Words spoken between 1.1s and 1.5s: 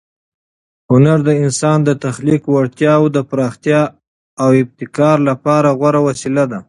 د